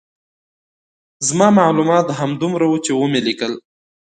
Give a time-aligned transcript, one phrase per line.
[1.27, 3.53] زما معلومات همدومره وو چې ومې لیکل.